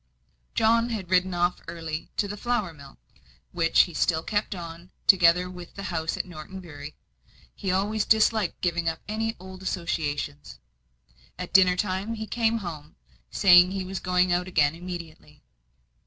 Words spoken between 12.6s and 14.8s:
home, saying he was going out again